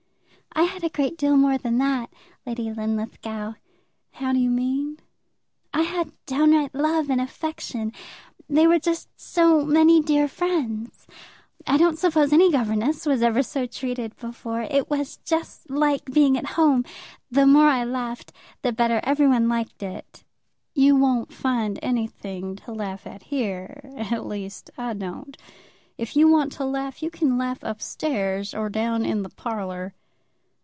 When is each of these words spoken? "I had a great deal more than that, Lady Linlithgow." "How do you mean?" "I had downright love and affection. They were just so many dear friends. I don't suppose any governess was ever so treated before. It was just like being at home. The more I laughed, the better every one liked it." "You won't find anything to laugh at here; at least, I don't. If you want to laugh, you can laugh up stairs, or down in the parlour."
"I 0.53 0.63
had 0.65 0.83
a 0.83 0.89
great 0.89 1.17
deal 1.17 1.37
more 1.37 1.57
than 1.57 1.77
that, 1.77 2.11
Lady 2.45 2.71
Linlithgow." 2.73 3.53
"How 4.13 4.33
do 4.33 4.37
you 4.37 4.49
mean?" 4.49 4.99
"I 5.73 5.83
had 5.83 6.11
downright 6.25 6.75
love 6.75 7.09
and 7.09 7.21
affection. 7.21 7.93
They 8.49 8.67
were 8.67 8.77
just 8.77 9.07
so 9.15 9.63
many 9.63 10.01
dear 10.01 10.27
friends. 10.27 11.07
I 11.65 11.77
don't 11.77 11.97
suppose 11.97 12.33
any 12.33 12.51
governess 12.51 13.05
was 13.05 13.21
ever 13.23 13.41
so 13.41 13.65
treated 13.65 14.17
before. 14.17 14.63
It 14.63 14.89
was 14.89 15.17
just 15.23 15.69
like 15.71 16.05
being 16.13 16.37
at 16.37 16.45
home. 16.57 16.83
The 17.31 17.47
more 17.47 17.67
I 17.67 17.85
laughed, 17.85 18.33
the 18.61 18.73
better 18.73 18.99
every 19.03 19.27
one 19.29 19.47
liked 19.47 19.81
it." 19.81 20.25
"You 20.75 20.97
won't 20.97 21.31
find 21.31 21.79
anything 21.81 22.57
to 22.57 22.73
laugh 22.73 23.07
at 23.07 23.23
here; 23.23 23.89
at 23.95 24.25
least, 24.25 24.69
I 24.77 24.93
don't. 24.95 25.37
If 25.97 26.17
you 26.17 26.27
want 26.27 26.51
to 26.53 26.65
laugh, 26.65 27.01
you 27.01 27.09
can 27.09 27.37
laugh 27.37 27.63
up 27.63 27.81
stairs, 27.81 28.53
or 28.53 28.69
down 28.69 29.05
in 29.05 29.23
the 29.23 29.29
parlour." 29.29 29.93